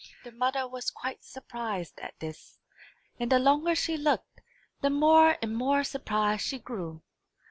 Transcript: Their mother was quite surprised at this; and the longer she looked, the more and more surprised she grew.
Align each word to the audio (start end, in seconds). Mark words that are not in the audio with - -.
Their 0.23 0.33
mother 0.33 0.67
was 0.67 0.89
quite 0.89 1.23
surprised 1.23 1.99
at 1.99 2.19
this; 2.19 2.57
and 3.19 3.31
the 3.31 3.37
longer 3.37 3.75
she 3.75 3.97
looked, 3.97 4.41
the 4.81 4.89
more 4.89 5.37
and 5.43 5.55
more 5.55 5.83
surprised 5.83 6.41
she 6.43 6.57
grew. 6.57 7.03